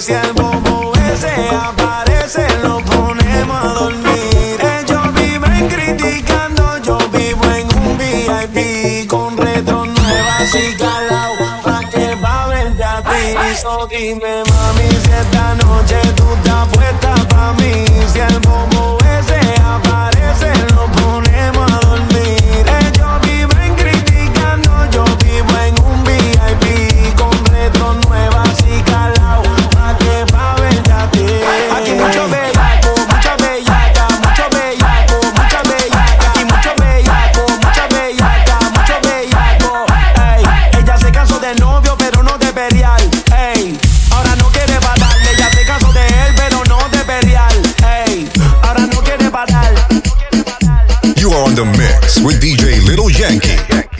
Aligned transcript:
Si 0.00 0.14
el 0.14 0.34
popo 0.34 0.92
ese 1.12 1.30
aparece 1.54 2.46
lo 2.62 2.78
ponemos 2.80 3.64
a 3.64 3.68
dormir. 3.68 4.58
Ellos 4.78 5.12
viven 5.12 5.68
criticando, 5.68 6.78
yo 6.78 6.96
vivo 7.12 7.44
en 7.44 7.66
un 7.76 7.98
VIP 7.98 9.06
con 9.06 9.36
retro 9.36 9.84
nuevas 9.84 10.54
y 10.54 10.74
calado 10.78 11.34
Raquel 11.66 12.24
va 12.24 12.44
a 12.44 12.48
ver 12.48 12.72
la 12.78 13.02
piriso, 13.02 13.86
dime 13.90 14.42
mami, 14.48 14.88
si 14.88 15.10
esta 15.10 15.54
noche 15.56 16.00
tú 16.16 16.24
te 16.44 16.50
has 16.50 16.66
puesto 16.68 17.28
para 17.28 17.52
mí, 17.52 17.84
si 18.10 18.20
el 18.20 18.40
popo 18.40 18.69
With 52.24 52.40
DJ 52.40 52.86
Little 52.86 53.10
Yankee. 53.10 53.99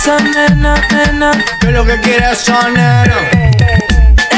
Esa 0.00 0.16
nena, 0.16 0.74
nena, 0.92 1.30
¿Qué 1.60 1.66
es 1.66 1.72
lo 1.74 1.84
que 1.84 2.00
quiere 2.00 2.32
esa 2.32 2.70
nena? 2.70 3.04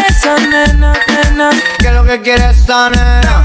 esa 0.08 0.34
nena, 0.34 0.92
nena. 1.06 1.50
¿Qué 1.78 1.86
es 1.86 1.94
lo 1.94 2.04
que 2.04 2.20
quiere 2.20 2.50
esa 2.50 2.90
nena? 2.90 3.41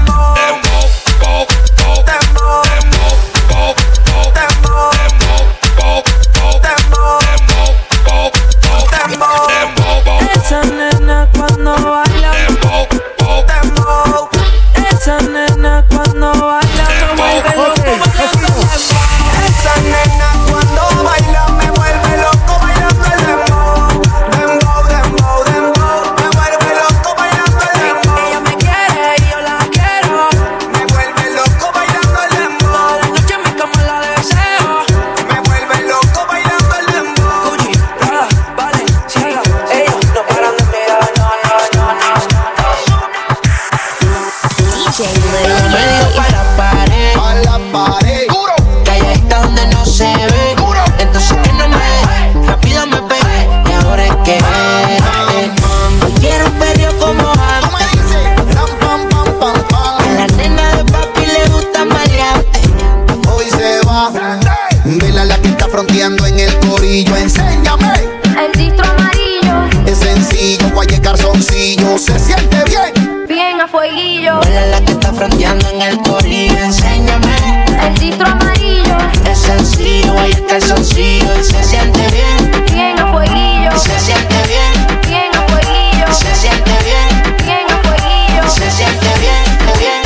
Se 71.98 72.16
siente 72.18 72.56
bien. 72.64 73.26
bien 73.26 73.60
a 73.60 73.66
fueguillo. 73.66 74.38
Hola 74.40 74.66
la 74.66 74.80
que 74.82 74.92
está 74.92 75.12
fronteando 75.12 75.68
en 75.70 75.82
el 75.82 75.98
corillo, 76.02 76.56
enséñame. 76.58 77.64
El 77.82 77.94
distro 77.98 78.26
amarillo, 78.28 78.96
Es 79.30 79.38
sencillo, 79.38 80.18
ahí 80.18 80.30
el 80.32 80.46
calzoncillo 80.46 81.40
y 81.40 81.44
se 81.44 81.64
siente 81.64 82.00
bien. 82.12 82.64
bien 82.72 82.98
a 82.98 83.12
fueguillo. 83.12 83.70
Y 83.74 83.78
se 83.78 83.98
siente 84.00 84.36
bien, 84.46 85.00
Bien 85.08 85.34
a 85.34 85.42
fueguillo, 85.48 86.04
y 86.08 86.14
se 86.14 86.34
siente 86.36 86.70
bien. 86.84 87.36
bien 87.44 87.66
a 87.68 87.78
fueguillo. 87.82 88.48
Se 88.48 88.70
siente 88.70 89.08
bien, 89.18 89.44
bien, 89.78 90.02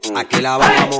bien. 0.00 0.16
Aquí 0.16 0.40
la 0.42 0.56
vamos 0.58 0.99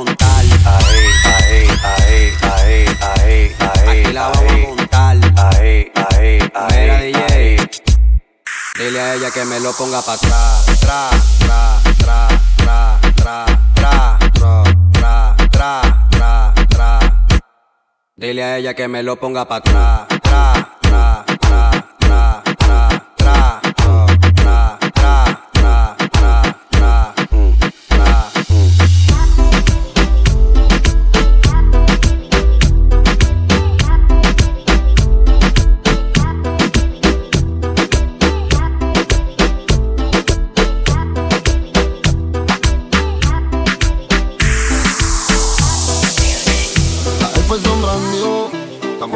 ella 9.21 9.31
que 9.33 9.45
me 9.45 9.61
lo 9.61 9.73
ponga 9.75 10.01
para 10.01 10.15
atrás. 10.15 10.81
Tra, 10.81 11.11
tra, 11.41 11.81
tra, 11.99 12.29
tra, 12.57 13.01
tra, 13.15 13.45
tra, 13.75 14.19
tra, 14.93 15.37
tra, 15.51 16.09
tra, 16.11 16.55
tra. 16.69 16.99
Dile 18.17 18.45
a 18.45 18.57
ella 18.57 18.73
que 18.73 18.89
me 18.89 19.03
lo 19.03 19.17
ponga 19.17 19.47
para 19.47 19.59
atrás. 19.59 20.21
Tra, 20.23 20.70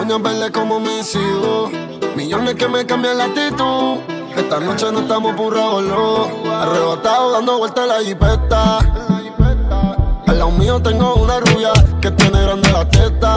moñas 0.04 0.22
verdes 0.22 0.50
como 0.50 0.80
hijos. 0.80 1.70
Millones 2.14 2.54
que 2.56 2.68
me 2.68 2.84
cambian 2.84 3.16
la 3.16 3.24
actitud. 3.24 4.00
Esta 4.36 4.60
noche 4.60 4.92
no 4.92 5.00
estamos 5.00 5.34
burrados, 5.34 5.82
no. 5.82 6.52
Arrebatado 6.52 7.32
dando 7.32 7.58
vueltas 7.58 7.88
la 7.88 8.00
jipeta. 8.00 8.78
Al 10.26 10.38
lado 10.38 10.50
mío 10.50 10.80
tengo 10.82 11.14
una 11.14 11.40
rubia 11.40 11.72
que 12.02 12.10
tiene 12.10 12.42
grande 12.42 12.70
la 12.70 12.88
teta. 12.88 13.36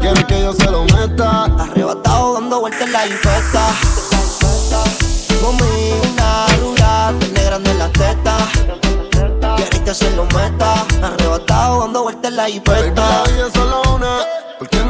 Quiere 0.00 0.24
que 0.26 0.42
yo 0.42 0.52
se 0.52 0.70
lo 0.70 0.84
meta. 0.84 1.44
Arrebatado 1.44 2.34
dando 2.34 2.60
vueltas 2.60 2.82
en 2.82 2.92
la 2.92 3.06
infesta. 3.06 3.66
Conmigo 5.40 6.02
una 6.12 6.46
rubia, 6.60 7.14
tiene 7.20 7.44
grande 7.44 7.74
la 7.74 7.88
teta. 7.88 8.36
Quieres 9.56 9.80
que 9.80 9.94
se 9.94 10.10
lo 10.10 10.24
meta. 10.26 10.84
Arrebatado 11.02 11.80
dando 11.80 12.02
vueltas 12.02 12.30
en 12.30 12.36
la 12.36 12.44
Baby, 12.44 13.83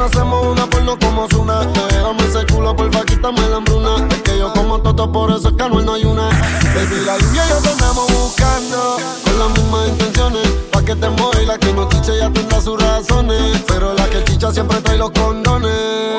hacemos 0.05 0.45
una 0.45 0.67
porno 0.67 0.97
como 0.99 1.27
Zuna? 1.29 1.61
Déjame 1.89 2.23
ese 2.25 2.45
culo, 2.53 2.75
porfa, 2.75 3.03
quítame 3.05 3.41
la 3.49 3.57
hambruna. 3.57 4.07
Es 4.09 4.21
que 4.21 4.37
yo 4.37 4.53
como 4.53 4.79
toto, 4.79 5.11
por 5.11 5.31
eso 5.31 5.49
es 5.49 5.55
que 5.55 5.69
no 5.69 5.93
hay 5.93 6.05
una. 6.05 6.29
Baby, 6.29 7.05
la 7.05 7.17
lluvia 7.17 7.45
y 7.45 7.49
yo 7.49 7.57
te 7.57 7.69
andamos 7.69 8.07
buscando. 8.11 8.97
Con 9.23 9.39
las 9.39 9.49
mismas 9.49 9.87
intenciones. 9.89 10.47
Pa' 10.71 10.81
que 10.83 10.95
te 10.95 11.09
mueva 11.09 11.41
la 11.41 11.57
que 11.57 11.73
no 11.73 11.89
chiche 11.89 12.17
ya 12.17 12.29
tendrá 12.29 12.61
sus 12.61 12.81
razones. 12.81 13.63
Pero 13.67 13.93
la 13.93 14.05
que 14.09 14.23
chicha 14.25 14.51
siempre 14.51 14.79
trae 14.81 14.97
los 14.97 15.11
condones. 15.11 15.71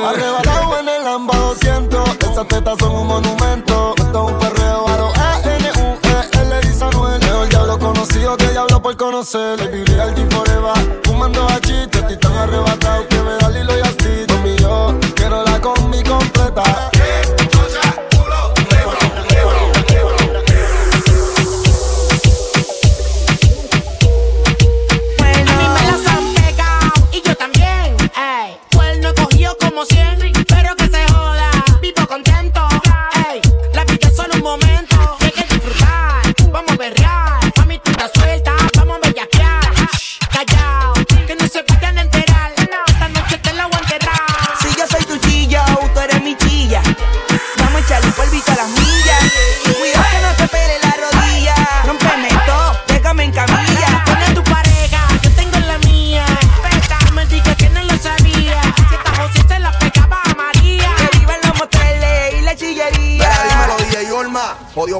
Arrebatado 0.06 0.79
en 0.81 0.88
el 0.88 1.05
Lamba 1.05 1.37
200. 1.37 2.09
Esas 2.31 2.49
tetas 2.49 2.77
son 2.79 2.94
un 2.94 3.06
monumento. 3.06 3.65
por 8.87 8.97
conocer, 8.97 9.59
baby 9.59 9.83
real 9.85 10.15
forever. 10.31 11.00
Fumando 11.03 11.44
bachito, 11.44 11.99
estoy 11.99 12.17
tan 12.19 12.33
arrebatado 12.35 13.09
que 13.09 13.17
me 13.17 13.33
da 13.33 13.50
Lilo 13.50 13.77
y 13.77 13.81
así. 13.81 14.27
Mami, 14.29 14.56
yo 14.59 14.97
quiero 15.17 15.43
la 15.43 15.61
combi 15.61 16.05
completa 16.05 16.91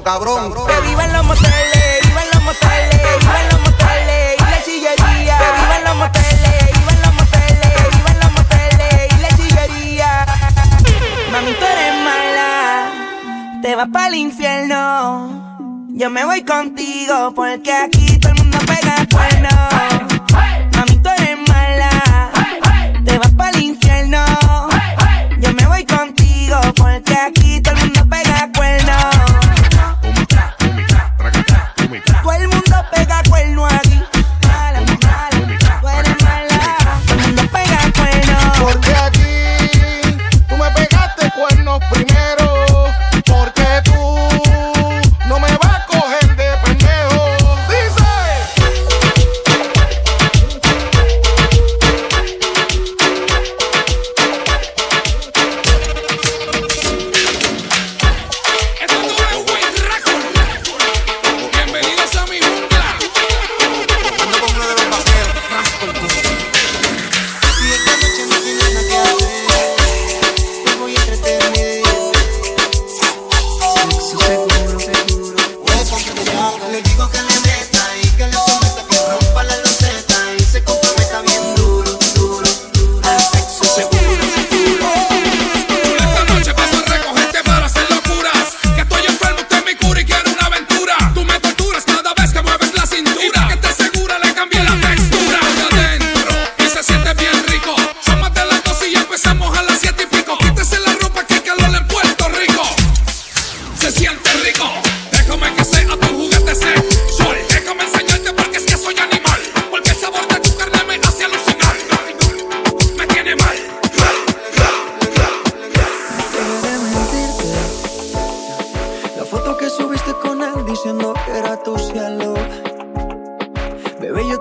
cabrón. 0.07 0.55
Que 0.69 0.81
vivan 0.89 1.13
los 1.13 1.25
moteles, 1.25 2.01
vivan 2.05 2.27
los 2.33 2.43
moteles, 2.45 3.01
vivan 3.21 3.49
los 3.51 3.61
moteles 3.61 4.37
y 4.39 4.43
la 4.53 4.63
chillería. 4.63 5.37
Que 5.37 5.49
vivan 5.61 5.85
los 5.85 5.97
moteles, 5.97 6.59
vivan 6.79 7.03
los 7.03 7.15
moteles, 7.21 7.75
vivan 7.97 8.19
los 8.21 8.33
moteles 8.39 9.13
y 9.13 9.21
la 9.21 9.29
chillería. 9.37 10.27
Mami, 11.33 11.53
tú 11.59 11.65
eres 11.65 11.95
mala, 12.05 12.93
te 13.63 13.75
vas 13.75 13.89
para 13.93 14.07
el 14.07 14.15
infierno. 14.15 15.89
Yo 15.89 16.09
me 16.09 16.25
voy 16.25 16.45
contigo 16.45 17.33
porque 17.35 17.73
aquí 17.73 18.17
todo 18.21 18.31
el 18.31 18.39
mundo 18.39 18.59
pega 18.59 19.05
cuernos. 19.11 19.96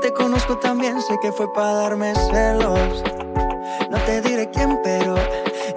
te 0.06 0.14
conozco 0.14 0.60
también 0.60 1.02
sé 1.02 1.18
que 1.20 1.32
fue 1.32 1.52
para 1.52 1.74
darme 1.74 2.14
celos. 2.14 3.04
No 3.90 3.98
te 4.06 4.22
diré 4.22 4.52
quién, 4.52 4.80
pero 4.84 5.16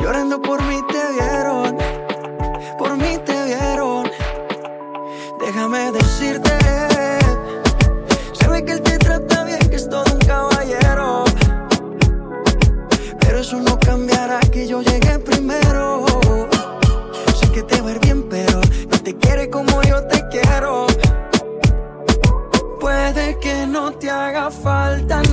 llorando 0.01 0.43
por 0.43 0.63
mí 0.65 0.83
te 0.93 1.03
vieron. 1.15 1.79
Por 2.77 2.99
mí 2.99 3.17
te 3.25 3.45
vieron. 3.47 4.05
Déjame 5.41 5.93
decirte, 5.93 6.51
se 8.35 8.65
que 8.67 8.73
él 8.73 8.83
te 8.83 8.99
trata 8.99 9.45
bien, 9.45 9.61
que 9.71 9.77
es 9.77 9.89
todo 9.89 10.05
un 10.13 10.19
caballero. 10.19 11.25
Pero 13.21 13.39
eso 13.39 13.57
no 13.61 13.81
cambiará 13.81 14.41
que 14.41 14.67
yo 14.67 14.83
llegué 14.83 15.19
primero. 15.21 16.05
Sé 17.35 17.51
que 17.51 17.63
te 17.63 17.81
va 17.81 17.95
bien, 17.95 18.29
pero 18.29 18.61
no 18.91 18.99
te 19.03 19.17
quiere 19.17 19.49
como 19.49 19.81
yo 19.85 20.07
te 20.07 20.23
quiero. 20.29 20.88
haga 24.09 24.51
falta 24.51 25.28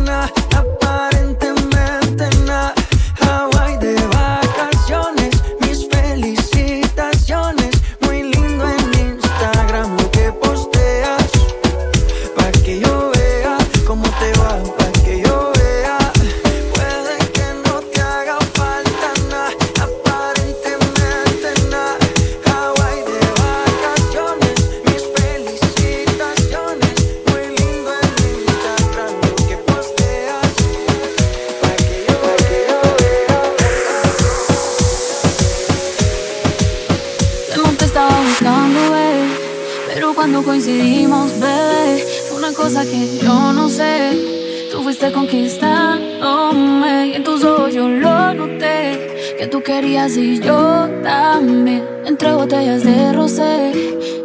yo 47.75 47.89
lo 47.89 48.33
noté. 48.33 49.35
Que 49.37 49.47
tú 49.47 49.61
querías 49.61 50.15
y 50.15 50.39
yo 50.39 50.87
también. 51.03 51.83
Entre 52.05 52.33
botellas 52.33 52.83
de 52.83 53.11
rosé, 53.11 53.73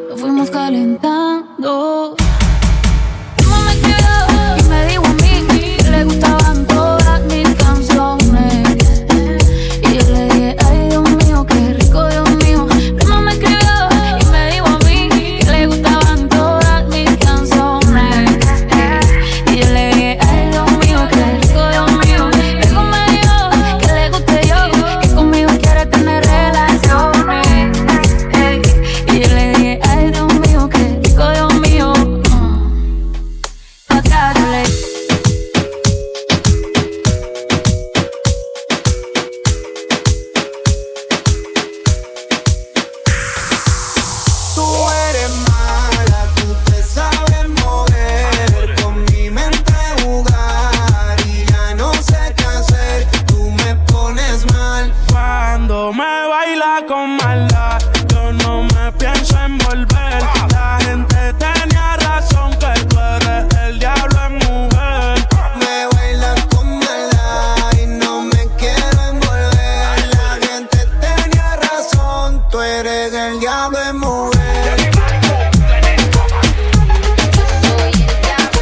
nos 0.08 0.20
fuimos 0.20 0.50
calentando. 0.50 2.14
Tú 72.50 72.60
eres 72.60 73.12
el 73.14 73.38
llave 73.38 73.92
move. 73.92 74.32
Soy 77.72 77.92
el 77.92 78.20
llave. 78.20 78.60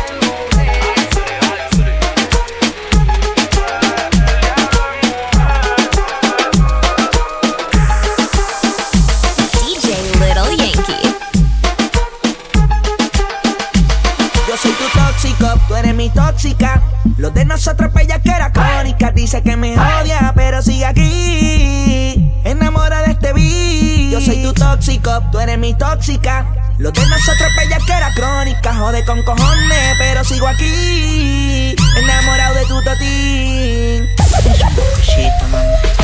Yo 14.46 14.56
soy 14.56 14.72
tu 14.72 14.84
tóxico, 14.98 15.46
tú 15.66 15.76
eres 15.76 15.94
mi 15.94 16.10
tóxica. 16.10 16.82
Los 17.16 17.32
de 17.32 17.46
nosotros 17.46 17.90
pues, 17.92 18.06
peya 18.06 18.20
que 18.20 18.30
era 18.30 18.52
crónica, 18.52 19.10
dice 19.12 19.42
que 19.42 19.56
me 19.56 19.72
odia. 19.72 20.34
tóxico, 24.78 25.22
tú 25.32 25.40
eres 25.40 25.58
mi 25.58 25.74
tóxica. 25.74 26.46
Lo 26.78 26.92
de 26.92 27.04
nosotros 27.06 27.48
que 27.84 27.92
era 27.92 28.14
crónica, 28.14 28.72
jode 28.74 29.04
con 29.04 29.20
cojones, 29.24 29.94
pero 29.98 30.22
sigo 30.22 30.46
aquí, 30.46 31.74
enamorado 32.00 32.54
de 32.54 32.64
tu 32.66 32.82
totín. 32.84 34.06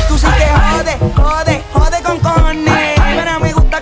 Tú 0.09 0.17
sí 0.17 0.27
que 0.27 0.45
jode, 0.45 0.97
jode, 1.15 1.63
jode 1.71 2.03
con 2.03 2.19
cojones, 2.19 2.99
pero 2.99 3.39
me 3.39 3.53
gusta 3.53 3.81